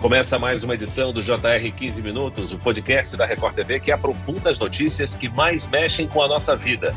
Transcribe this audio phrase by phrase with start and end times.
[0.00, 4.48] Começa mais uma edição do JR 15 Minutos, o podcast da Record TV que aprofunda
[4.48, 6.94] as notícias que mais mexem com a nossa vida.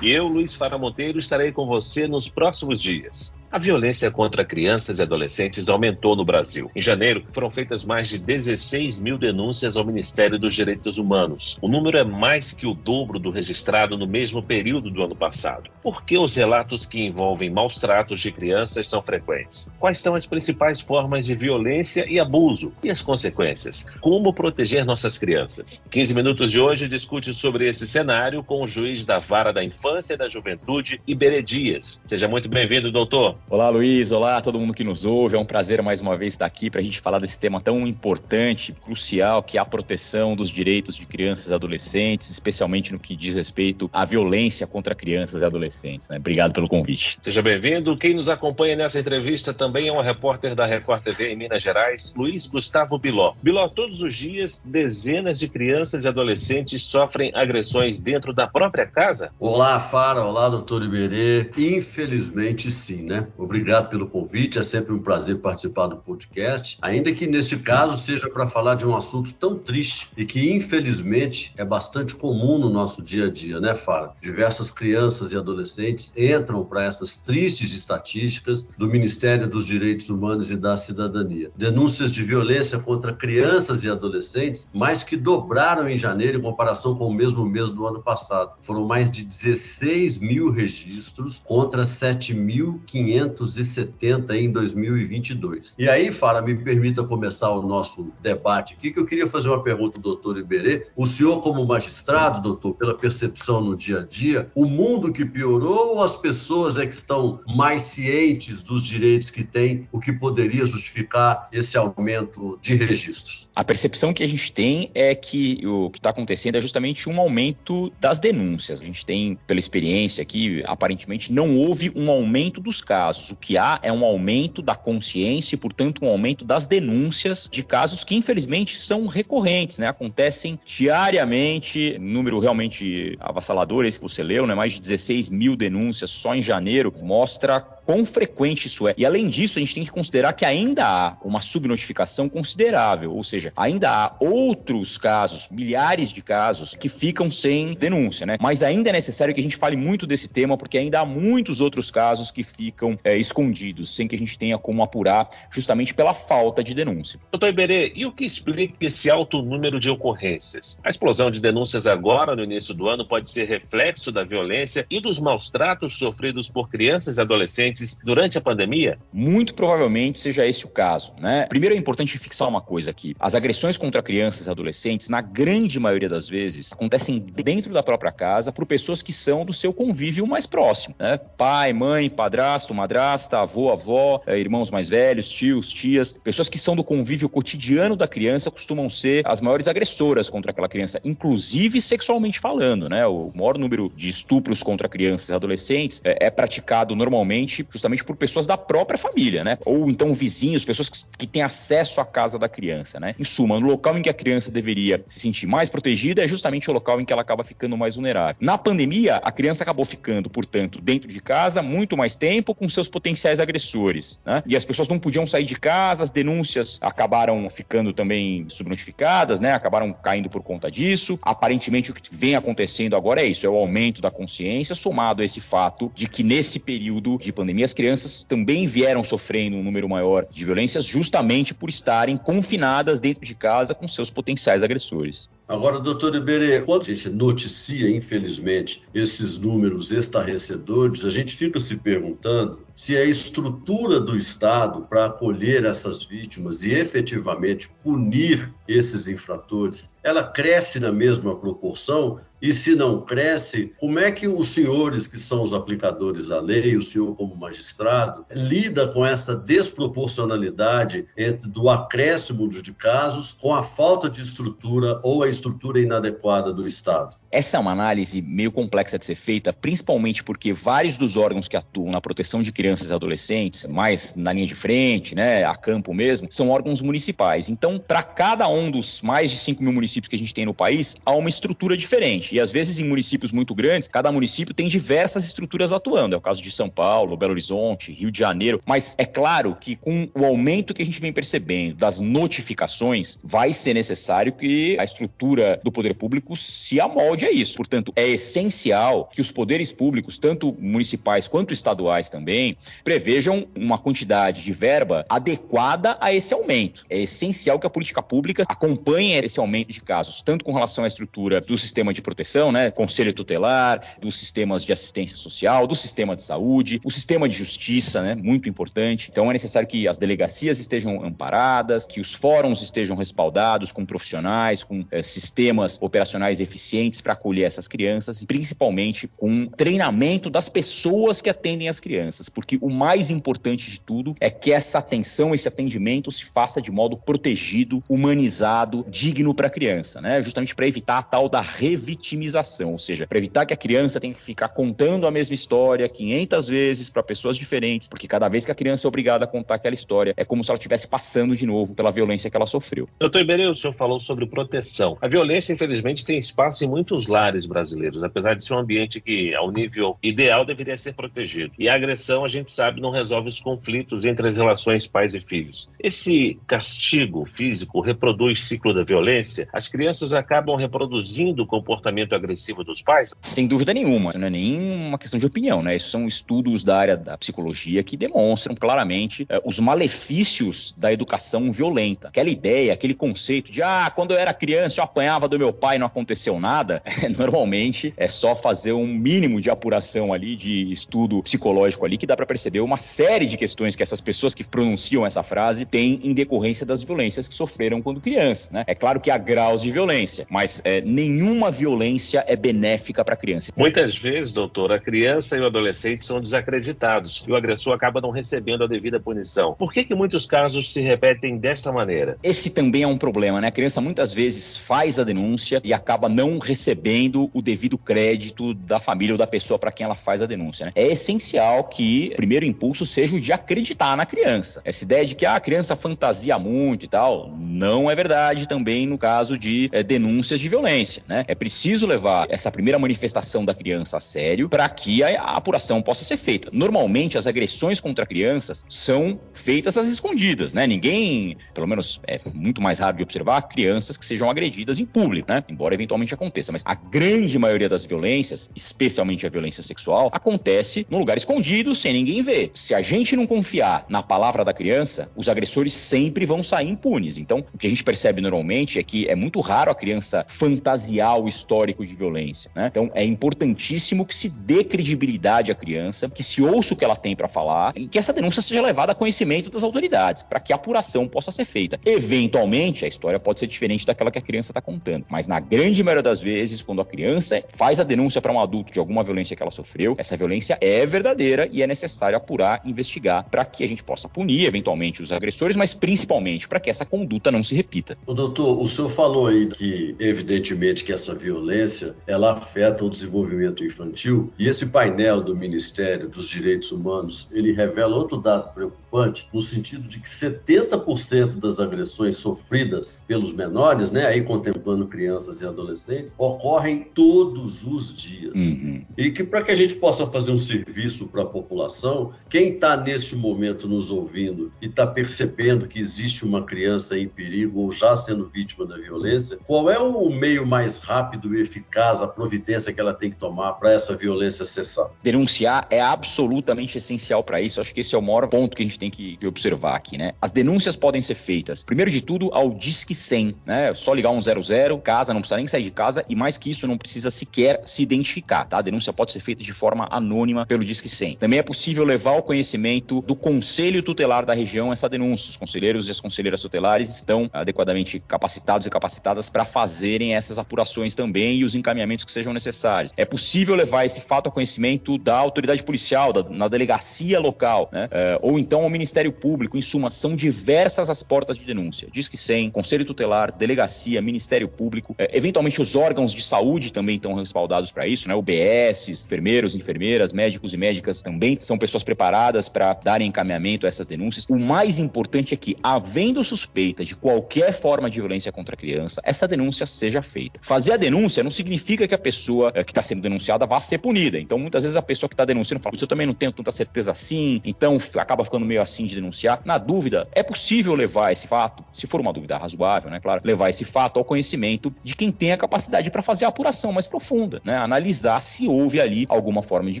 [0.00, 3.33] E eu, Luiz Fara Monteiro, estarei com você nos próximos dias.
[3.54, 6.68] A violência contra crianças e adolescentes aumentou no Brasil.
[6.74, 11.56] Em janeiro, foram feitas mais de 16 mil denúncias ao Ministério dos Direitos Humanos.
[11.62, 15.70] O número é mais que o dobro do registrado no mesmo período do ano passado.
[15.84, 19.72] Por que os relatos que envolvem maus tratos de crianças são frequentes?
[19.78, 22.72] Quais são as principais formas de violência e abuso?
[22.82, 23.86] E as consequências?
[24.00, 25.84] Como proteger nossas crianças?
[25.92, 30.14] 15 minutos de hoje discute sobre esse cenário com o juiz da Vara da Infância
[30.14, 32.02] e da Juventude, Iberê Dias.
[32.04, 33.43] Seja muito bem-vindo, doutor.
[33.50, 34.10] Olá, Luiz.
[34.10, 35.36] Olá, todo mundo que nos ouve.
[35.36, 37.86] É um prazer mais uma vez estar aqui para a gente falar desse tema tão
[37.86, 43.14] importante, crucial, que é a proteção dos direitos de crianças e adolescentes, especialmente no que
[43.14, 46.08] diz respeito à violência contra crianças e adolescentes.
[46.08, 46.16] Né?
[46.16, 47.18] Obrigado pelo convite.
[47.22, 47.96] Seja bem-vindo.
[47.98, 52.14] Quem nos acompanha nessa entrevista também é um repórter da Record TV em Minas Gerais,
[52.16, 53.34] Luiz Gustavo Biló.
[53.42, 59.30] Biló, todos os dias, dezenas de crianças e adolescentes sofrem agressões dentro da própria casa?
[59.38, 60.24] Olá, Fara.
[60.24, 61.50] Olá, doutor Iberê.
[61.58, 63.28] Infelizmente, sim, né?
[63.36, 68.30] Obrigado pelo convite, é sempre um prazer participar do podcast, ainda que neste caso seja
[68.30, 73.02] para falar de um assunto tão triste e que infelizmente é bastante comum no nosso
[73.02, 74.12] dia a dia, né, Fara?
[74.22, 80.56] Diversas crianças e adolescentes entram para essas tristes estatísticas do Ministério dos Direitos Humanos e
[80.56, 81.50] da Cidadania.
[81.56, 87.08] Denúncias de violência contra crianças e adolescentes mais que dobraram em janeiro em comparação com
[87.08, 88.52] o mesmo mês do ano passado.
[88.62, 95.74] Foram mais de 16 mil registros contra 7.500 570 em 2022.
[95.78, 99.62] E aí, Fara, me permita começar o nosso debate aqui, que eu queria fazer uma
[99.62, 100.86] pergunta ao doutor Iberê.
[100.96, 105.94] O senhor, como magistrado, doutor, pela percepção no dia a dia, o mundo que piorou
[105.94, 110.66] ou as pessoas é que estão mais cientes dos direitos que têm, o que poderia
[110.66, 113.48] justificar esse aumento de registros?
[113.54, 117.20] A percepção que a gente tem é que o que está acontecendo é justamente um
[117.20, 118.82] aumento das denúncias.
[118.82, 123.30] A gente tem, pela experiência aqui, aparentemente não houve um aumento dos casos casos.
[123.30, 127.62] O que há é um aumento da consciência e, portanto, um aumento das denúncias de
[127.62, 129.88] casos que, infelizmente, são recorrentes, né?
[129.88, 134.54] Acontecem diariamente, número realmente avassalador, esse que você leu, né?
[134.54, 138.94] Mais de 16 mil denúncias só em janeiro, mostra quão frequente isso é.
[138.96, 143.22] E além disso, a gente tem que considerar que ainda há uma subnotificação considerável, ou
[143.22, 148.36] seja, ainda há outros casos, milhares de casos, que ficam sem denúncia, né?
[148.40, 151.60] Mas ainda é necessário que a gente fale muito desse tema, porque ainda há muitos
[151.60, 156.14] outros casos que ficam é, escondidos, sem que a gente tenha como apurar, justamente pela
[156.14, 157.20] falta de denúncia.
[157.30, 160.78] Doutor Iberê, e o que explica esse alto número de ocorrências?
[160.82, 165.00] A explosão de denúncias agora, no início do ano, pode ser reflexo da violência e
[165.00, 167.73] dos maus tratos sofridos por crianças e adolescentes
[168.04, 168.98] durante a pandemia?
[169.12, 171.46] Muito provavelmente seja esse o caso, né?
[171.48, 173.14] Primeiro é importante fixar uma coisa aqui.
[173.18, 178.12] As agressões contra crianças e adolescentes, na grande maioria das vezes, acontecem dentro da própria
[178.12, 181.16] casa por pessoas que são do seu convívio mais próximo, né?
[181.16, 186.76] Pai, mãe, padrasto, madrasta, avô, avó, é, irmãos mais velhos, tios, tias, pessoas que são
[186.76, 192.38] do convívio cotidiano da criança costumam ser as maiores agressoras contra aquela criança, inclusive sexualmente
[192.38, 193.06] falando, né?
[193.06, 198.16] O maior número de estupros contra crianças e adolescentes é, é praticado normalmente justamente por
[198.16, 199.58] pessoas da própria família, né?
[199.64, 203.14] Ou então vizinhos, pessoas que, que têm acesso à casa da criança, né?
[203.18, 206.70] Em suma, no local em que a criança deveria se sentir mais protegida é justamente
[206.70, 208.36] o local em que ela acaba ficando mais vulnerável.
[208.40, 212.84] Na pandemia, a criança acabou ficando, portanto, dentro de casa muito mais tempo com seus
[212.84, 214.20] seus potenciais agressores.
[214.24, 214.42] Né?
[214.46, 219.52] E as pessoas não podiam sair de casa, as denúncias acabaram ficando também subnotificadas, né?
[219.52, 221.18] acabaram caindo por conta disso.
[221.22, 225.24] Aparentemente, o que vem acontecendo agora é isso: é o aumento da consciência, somado a
[225.24, 229.88] esse fato de que nesse período de pandemia as crianças também vieram sofrendo um número
[229.88, 235.28] maior de violências, justamente por estarem confinadas dentro de casa com seus potenciais agressores.
[235.46, 241.76] Agora, doutor Iberê, quando a gente noticia, infelizmente, esses números estarrecedores, a gente fica se
[241.76, 249.90] perguntando se a estrutura do Estado para acolher essas vítimas e efetivamente punir esses infratores,
[250.02, 252.20] ela cresce na mesma proporção?
[252.42, 256.76] E se não cresce, como é que os senhores que são os aplicadores da lei,
[256.76, 263.62] o senhor como magistrado, lida com essa desproporcionalidade entre do acréscimo de casos com a
[263.62, 267.16] falta de estrutura ou a estrutura inadequada do Estado?
[267.30, 271.56] Essa é uma análise meio complexa de ser feita, principalmente porque vários dos órgãos que
[271.56, 275.92] atuam na proteção de crianças e adolescentes, mais na linha de frente, né, a campo
[275.92, 277.48] mesmo, são órgãos municipais.
[277.48, 280.54] Então, para cada um dos mais de 5 mil municípios que a gente tem no
[280.54, 284.68] país, há uma estrutura diferente E às vezes em municípios muito grandes, cada município tem
[284.68, 286.14] diversas estruturas atuando.
[286.14, 288.60] É o caso de São Paulo, Belo Horizonte, Rio de Janeiro.
[288.66, 293.52] Mas é claro que com o aumento que a gente vem percebendo das notificações, vai
[293.52, 295.23] ser necessário que a estrutura
[295.62, 297.56] do poder público se amolde a isso.
[297.56, 304.42] Portanto, é essencial que os poderes públicos, tanto municipais quanto estaduais também, prevejam uma quantidade
[304.42, 306.84] de verba adequada a esse aumento.
[306.90, 310.88] É essencial que a política pública acompanhe esse aumento de casos, tanto com relação à
[310.88, 316.16] estrutura do sistema de proteção, né, conselho tutelar, dos sistemas de assistência social, do sistema
[316.16, 319.08] de saúde, o sistema de justiça, né, muito importante.
[319.10, 324.64] Então é necessário que as delegacias estejam amparadas, que os fóruns estejam respaldados com profissionais,
[324.64, 331.20] com é, sistemas operacionais eficientes para acolher essas crianças e principalmente com treinamento das pessoas
[331.20, 335.48] que atendem as crianças, porque o mais importante de tudo é que essa atenção, esse
[335.48, 340.22] atendimento se faça de modo protegido, humanizado, digno para a criança, né?
[340.22, 344.14] Justamente para evitar a tal da revitimização, ou seja, para evitar que a criança tenha
[344.14, 348.50] que ficar contando a mesma história 500 vezes para pessoas diferentes, porque cada vez que
[348.50, 351.46] a criança é obrigada a contar aquela história, é como se ela estivesse passando de
[351.46, 352.88] novo pela violência que ela sofreu.
[352.98, 354.96] Doutor Iberê, o senhor falou sobre proteção.
[355.04, 359.34] A violência, infelizmente, tem espaço em muitos lares brasileiros, apesar de ser um ambiente que,
[359.34, 361.52] ao nível ideal, deveria ser protegido.
[361.58, 365.20] E a agressão, a gente sabe, não resolve os conflitos entre as relações pais e
[365.20, 365.68] filhos.
[365.78, 369.46] Esse castigo físico reproduz ciclo da violência?
[369.52, 373.10] As crianças acabam reproduzindo o comportamento agressivo dos pais?
[373.20, 374.12] Sem dúvida nenhuma.
[374.14, 375.76] Não é nem uma questão de opinião, né?
[375.76, 381.52] Isso são estudos da área da psicologia que demonstram claramente eh, os malefícios da educação
[381.52, 382.08] violenta.
[382.08, 385.74] Aquela ideia, aquele conceito de, ah, quando eu era criança eu apanhava do meu pai
[385.74, 386.80] e não aconteceu nada,
[387.18, 392.14] normalmente é só fazer um mínimo de apuração ali, de estudo psicológico ali, que dá
[392.14, 396.14] para perceber uma série de questões que essas pessoas que pronunciam essa frase têm em
[396.14, 398.64] decorrência das violências que sofreram quando criança, né?
[398.68, 403.16] É claro que há graus de violência, mas é, nenhuma violência é benéfica para a
[403.16, 403.50] criança.
[403.56, 408.10] Muitas vezes, doutor, a criança e o adolescente são desacreditados e o agressor acaba não
[408.10, 409.54] recebendo a devida punição.
[409.54, 412.16] Por que que muitos casos se repetem dessa maneira?
[412.22, 413.48] Esse também é um problema, né?
[413.48, 418.78] A criança muitas vezes faz a denúncia e acaba não recebendo o devido crédito da
[418.78, 420.72] família ou da pessoa para quem ela faz a denúncia, né?
[420.74, 424.60] É essencial que o primeiro impulso seja o de acreditar na criança.
[424.64, 428.86] Essa ideia de que ah, a criança fantasia muito e tal, não é verdade também
[428.86, 431.24] no caso de é, denúncias de violência, né?
[431.26, 435.80] É preciso levar essa primeira manifestação da criança a sério para que a, a apuração
[435.82, 436.50] possa ser feita.
[436.52, 440.66] Normalmente as agressões contra crianças são feitas às escondidas, né?
[440.66, 445.30] Ninguém, pelo menos é muito mais raro de observar crianças que sejam agredidas em público,
[445.30, 445.42] né?
[445.48, 450.98] Embora eventualmente aconteça, mas a grande maioria das violências, especialmente a violência sexual, acontece num
[450.98, 452.50] lugar escondido, sem ninguém ver.
[452.54, 457.18] Se a gente não confiar na palavra da criança, os agressores sempre vão sair impunes.
[457.18, 461.18] Então, o que a gente percebe normalmente é que é muito raro a criança fantasiar
[461.18, 462.68] o histórico de violência, né?
[462.70, 466.96] Então, é importantíssimo que se dê credibilidade à criança, que se ouça o que ela
[466.96, 470.52] tem para falar e que essa denúncia seja levada a conhecimento das autoridades, para que
[470.52, 471.78] a apuração possa ser feita.
[471.84, 475.82] Eventualmente, a história pode ser diferente daquela que a criança está contando, mas na grande
[475.82, 479.36] maioria das vezes, quando a criança faz a denúncia para um adulto de alguma violência
[479.36, 483.68] que ela sofreu, essa violência é verdadeira e é necessário apurar, investigar, para que a
[483.68, 487.98] gente possa punir eventualmente os agressores, mas principalmente para que essa conduta não se repita.
[488.06, 493.64] O doutor, o senhor falou aí que, evidentemente, que essa violência ela afeta o desenvolvimento
[493.64, 499.40] infantil e esse painel do Ministério dos Direitos Humanos ele revela outro dado preocupante no
[499.40, 504.53] sentido de que 70% das agressões sofridas pelos menores, né, aí contemplando
[504.88, 508.40] crianças e adolescentes, ocorrem todos os dias.
[508.40, 508.84] Uhum.
[508.96, 512.76] E que para que a gente possa fazer um serviço para a população, quem está
[512.76, 517.94] neste momento nos ouvindo e está percebendo que existe uma criança em perigo ou já
[517.94, 522.80] sendo vítima da violência, qual é o meio mais rápido e eficaz, a providência que
[522.80, 524.90] ela tem que tomar para essa violência cessar?
[525.02, 527.60] Denunciar é absolutamente essencial para isso.
[527.60, 530.12] Acho que esse é o maior ponto que a gente tem que observar aqui, né?
[530.20, 533.74] As denúncias podem ser feitas, primeiro de tudo, ao Disque 100, né?
[533.74, 536.66] Só ligar um 00, casa, não precisa nem sair de casa e mais que isso,
[536.66, 538.58] não precisa sequer se identificar, tá?
[538.58, 541.16] A denúncia pode ser feita de forma anônima pelo Disque 100.
[541.16, 545.30] Também é possível levar ao conhecimento do Conselho Tutelar da região essa denúncia.
[545.30, 550.94] Os conselheiros e as conselheiras tutelares estão adequadamente capacitados e capacitadas para fazerem essas apurações
[550.94, 552.92] também e os encaminhamentos que sejam necessários.
[552.96, 557.88] É possível levar esse fato ao conhecimento da autoridade policial, da, na delegacia local, né?
[557.90, 559.56] É, ou então ao Ministério Público.
[559.56, 561.88] Em suma, são diversas as portas de denúncia.
[561.92, 564.94] Disque 100, Conselho Tutelar, Delegacia, Ministério Público.
[564.98, 568.14] É, eventualmente, os órgãos de saúde também estão respaldados para isso, né?
[568.14, 573.86] UBS, enfermeiros, enfermeiras, médicos e médicas também são pessoas preparadas para darem encaminhamento a essas
[573.86, 574.26] denúncias.
[574.28, 579.00] O mais importante é que, havendo suspeita de qualquer forma de violência contra a criança,
[579.04, 580.40] essa denúncia seja feita.
[580.42, 583.78] Fazer a denúncia não significa que a pessoa é, que está sendo denunciada vá ser
[583.78, 584.18] punida.
[584.18, 586.90] Então, muitas vezes a pessoa que está denunciando fala, eu também não tenho tanta certeza
[586.92, 589.40] assim, então acaba ficando meio assim de denunciar.
[589.44, 593.50] Na dúvida, é possível levar esse fato, se for uma dúvida razoável, né, claro, levar
[593.50, 597.42] esse fato ao conhecimento de quem tem a capacidade para fazer a apuração mais profunda,
[597.44, 599.80] né, analisar se houve ali alguma forma de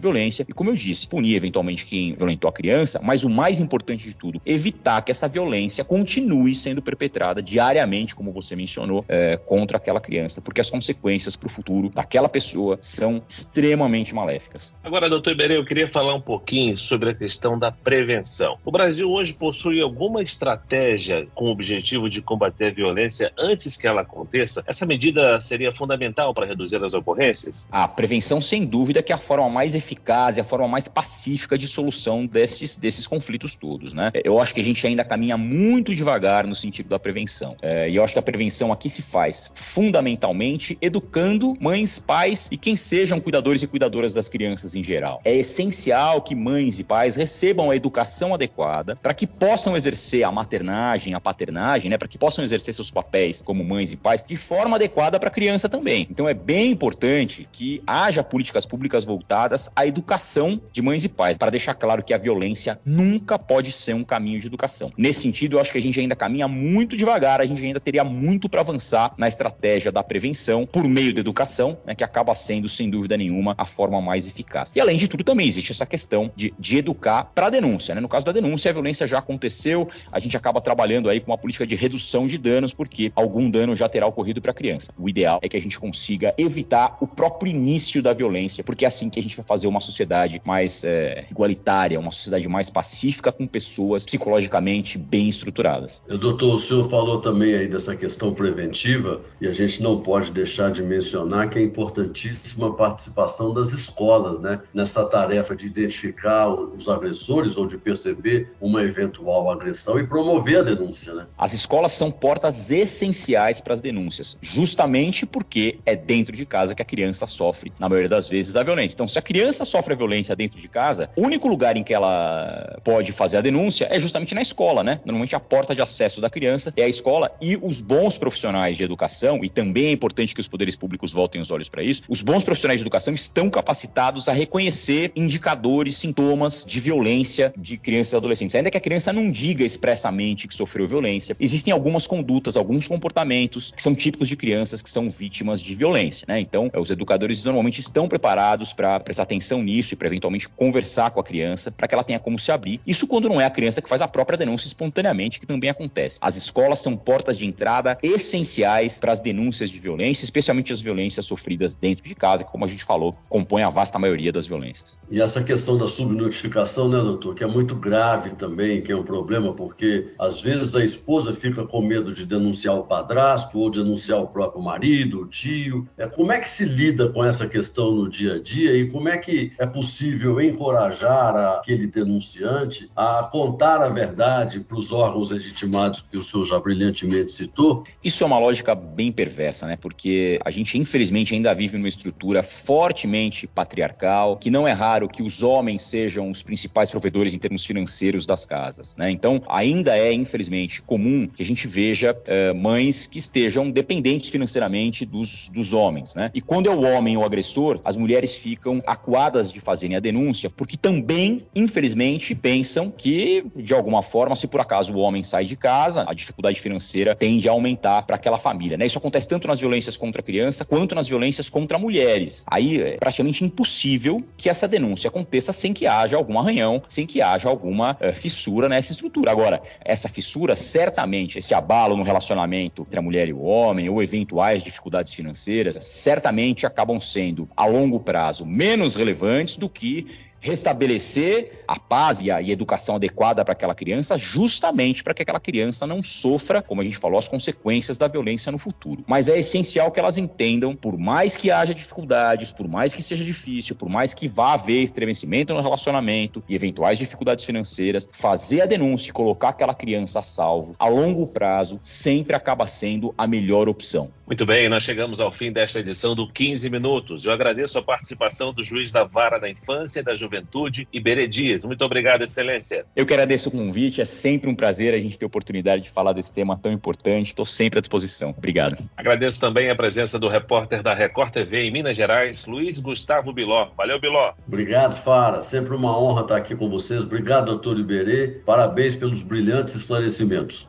[0.00, 4.08] violência e, como eu disse, punir eventualmente quem violentou a criança, mas o mais importante
[4.08, 9.76] de tudo, evitar que essa violência continue sendo perpetrada diariamente, como você mencionou, é, contra
[9.76, 14.74] aquela criança, porque as consequências para o futuro daquela pessoa são extremamente maléficas.
[14.82, 18.58] Agora, doutor Iberê, eu queria falar um pouquinho sobre a questão da prevenção.
[18.64, 23.86] O Brasil hoje possui alguma estratégia com o objetivo de combater a violência antes que
[23.86, 24.23] ela aconteça?
[24.66, 27.68] Essa medida seria fundamental para reduzir as ocorrências?
[27.70, 31.56] A prevenção, sem dúvida, que é a forma mais eficaz e a forma mais pacífica
[31.56, 34.10] de solução desses, desses conflitos todos, né?
[34.24, 37.56] Eu acho que a gente ainda caminha muito devagar no sentido da prevenção.
[37.62, 42.56] É, e eu acho que a prevenção aqui se faz fundamentalmente educando mães, pais e
[42.56, 45.20] quem sejam cuidadores e cuidadoras das crianças em geral.
[45.24, 50.32] É essencial que mães e pais recebam a educação adequada para que possam exercer a
[50.32, 54.36] maternagem, a paternagem, né, para que possam exercer seus papéis como mães e pais de
[54.36, 56.06] forma adequada para a criança também.
[56.10, 61.38] Então é bem importante que haja políticas públicas voltadas à educação de mães e pais,
[61.38, 64.90] para deixar claro que a violência nunca pode ser um caminho de educação.
[64.96, 68.04] Nesse sentido, eu acho que a gente ainda caminha muito devagar, a gente ainda teria
[68.04, 72.68] muito para avançar na estratégia da prevenção por meio da educação, né, que acaba sendo,
[72.68, 74.72] sem dúvida nenhuma, a forma mais eficaz.
[74.74, 77.94] E além de tudo, também existe essa questão de, de educar para a denúncia.
[77.94, 78.00] Né?
[78.00, 81.38] No caso da denúncia, a violência já aconteceu, a gente acaba trabalhando aí com uma
[81.38, 84.92] política de redução de danos, porque algum dano já terá ocorrido para a criança.
[84.98, 88.88] O ideal é que a gente consiga evitar o próprio início da violência, porque é
[88.88, 93.32] assim que a gente vai fazer uma sociedade mais é, igualitária, uma sociedade mais pacífica,
[93.32, 96.02] com pessoas psicologicamente bem estruturadas.
[96.08, 100.70] Doutor, o senhor falou também aí dessa questão preventiva, e a gente não pode deixar
[100.70, 104.60] de mencionar que é importantíssima a participação das escolas, né?
[104.72, 110.62] Nessa tarefa de identificar os agressores ou de perceber uma eventual agressão e promover a
[110.62, 111.26] denúncia, né?
[111.36, 113.93] As escolas são portas essenciais para as denúncias,
[114.40, 118.62] justamente porque é dentro de casa que a criança sofre, na maioria das vezes, a
[118.62, 118.94] violência.
[118.94, 121.94] Então, se a criança sofre a violência dentro de casa, o único lugar em que
[121.94, 125.00] ela pode fazer a denúncia é justamente na escola, né?
[125.04, 128.84] Normalmente a porta de acesso da criança é a escola e os bons profissionais de
[128.84, 132.22] educação, e também é importante que os poderes públicos voltem os olhos para isso, os
[132.22, 138.16] bons profissionais de educação estão capacitados a reconhecer indicadores, sintomas de violência de crianças e
[138.16, 138.54] adolescentes.
[138.54, 143.72] Ainda que a criança não diga expressamente que sofreu violência, existem algumas condutas, alguns comportamentos
[143.74, 146.40] que são típicos de crianças que são vítimas de violência, né?
[146.40, 151.20] Então, os educadores normalmente estão preparados para prestar atenção nisso e para eventualmente conversar com
[151.20, 152.80] a criança para que ela tenha como se abrir.
[152.86, 156.18] Isso quando não é a criança que faz a própria denúncia espontaneamente, que também acontece.
[156.22, 161.26] As escolas são portas de entrada essenciais para as denúncias de violência, especialmente as violências
[161.26, 164.98] sofridas dentro de casa, que, como a gente falou, compõe a vasta maioria das violências.
[165.10, 169.02] E essa questão da subnotificação, né, doutor, que é muito grave também, que é um
[169.02, 174.20] problema, porque às vezes a esposa fica com medo de denunciar o padrasto ou denunciar
[174.20, 175.88] o próprio marido, o tio.
[175.96, 179.08] É, como é que se lida com essa questão no dia a dia e como
[179.08, 186.04] é que é possível encorajar aquele denunciante a contar a verdade para os órgãos legitimados
[186.10, 187.84] que o senhor já brilhantemente citou?
[188.02, 189.76] Isso é uma lógica bem perversa, né?
[189.76, 195.22] Porque a gente, infelizmente, ainda vive numa estrutura fortemente patriarcal, que não é raro que
[195.22, 199.10] os homens sejam os principais provedores em termos financeiros das casas, né?
[199.10, 205.04] Então, ainda é, infelizmente, comum que a gente veja uh, mães que estejam dependentes financeiramente
[205.04, 206.30] dos, dos homens, né?
[206.34, 210.50] E quando é o homem o agressor, as mulheres ficam acuadas de fazerem a denúncia,
[210.50, 215.56] porque também, infelizmente, pensam que, de alguma forma, se por acaso o homem sai de
[215.56, 218.86] casa, a dificuldade financeira tende a aumentar para aquela família, né?
[218.86, 222.44] Isso acontece tanto nas violências contra a criança quanto nas violências contra mulheres.
[222.46, 227.20] Aí é praticamente impossível que essa denúncia aconteça sem que haja algum arranhão, sem que
[227.22, 229.30] haja alguma uh, fissura nessa estrutura.
[229.30, 234.02] Agora, essa fissura, certamente, esse abalo no relacionamento entre a mulher e o homem, ou
[234.02, 240.06] eventuais dificuldades financeiras, certamente acabam sendo, a longo prazo, menos relevantes do que
[240.44, 245.40] restabelecer a paz e a e educação adequada para aquela criança, justamente para que aquela
[245.40, 249.02] criança não sofra, como a gente falou, as consequências da violência no futuro.
[249.06, 253.24] Mas é essencial que elas entendam, por mais que haja dificuldades, por mais que seja
[253.24, 258.66] difícil, por mais que vá haver estremecimento no relacionamento e eventuais dificuldades financeiras, fazer a
[258.66, 263.66] denúncia e colocar aquela criança a salvo a longo prazo sempre acaba sendo a melhor
[263.66, 264.10] opção.
[264.26, 267.24] Muito bem, nós chegamos ao fim desta edição do 15 Minutos.
[267.24, 271.28] Eu agradeço a participação do juiz da Vara da Infância e da Juventude Juventude, Iberê
[271.28, 271.64] Dias.
[271.64, 272.84] Muito obrigado, Excelência.
[272.96, 275.90] Eu que agradeço o convite, é sempre um prazer a gente ter a oportunidade de
[275.90, 277.28] falar desse tema tão importante.
[277.28, 278.34] Estou sempre à disposição.
[278.36, 278.82] Obrigado.
[278.96, 283.68] Agradeço também a presença do repórter da Record TV em Minas Gerais, Luiz Gustavo Biló.
[283.76, 284.32] Valeu, Biló.
[284.46, 285.42] Obrigado, Fara.
[285.42, 287.04] Sempre uma honra estar aqui com vocês.
[287.04, 288.28] Obrigado, doutor Iberê.
[288.44, 290.68] Parabéns pelos brilhantes esclarecimentos.